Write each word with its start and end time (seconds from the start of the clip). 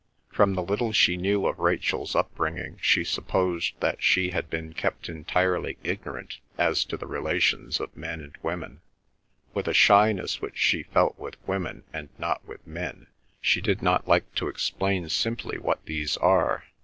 From 0.31 0.55
the 0.55 0.63
little 0.63 0.91
she 0.93 1.15
knew 1.15 1.45
of 1.45 1.59
Rachel's 1.59 2.15
upbringing 2.15 2.79
she 2.81 3.03
supposed 3.03 3.79
that 3.81 4.01
she 4.01 4.31
had 4.31 4.49
been 4.49 4.73
kept 4.73 5.07
entirely 5.09 5.77
ignorant 5.83 6.39
as 6.57 6.83
to 6.85 6.97
the 6.97 7.05
relations 7.05 7.79
of 7.79 7.95
men 7.95 8.19
with 8.21 8.43
women. 8.43 8.81
With 9.53 9.67
a 9.67 9.75
shyness 9.75 10.41
which 10.41 10.57
she 10.57 10.81
felt 10.81 11.19
with 11.19 11.35
women 11.47 11.83
and 11.93 12.09
not 12.17 12.43
with 12.47 12.65
men 12.65 13.09
she 13.41 13.61
did 13.61 13.83
not 13.83 14.07
like 14.07 14.33
to 14.33 14.47
explain 14.47 15.07
simply 15.07 15.59
what 15.59 15.85
these 15.85 16.17
are. 16.17 16.63